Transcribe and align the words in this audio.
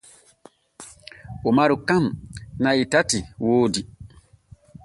Umaru 1.49 1.75
kan 1.87 2.03
na’i 2.63 2.83
tati 2.91 3.19
woodi. 3.45 3.81